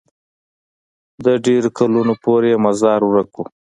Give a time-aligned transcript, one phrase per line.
[1.25, 3.45] د ډېرو کلونو پورې یې مزار ورک وو.